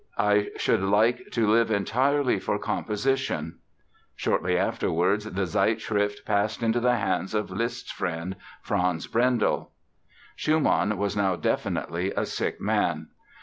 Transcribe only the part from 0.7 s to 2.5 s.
like to live entirely